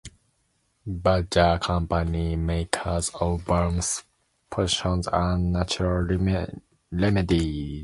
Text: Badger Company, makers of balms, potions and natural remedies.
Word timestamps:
Badger 0.87 1.59
Company, 1.61 2.35
makers 2.35 3.09
of 3.21 3.45
balms, 3.45 4.01
potions 4.49 5.07
and 5.13 5.53
natural 5.53 6.07
remedies. 6.89 7.77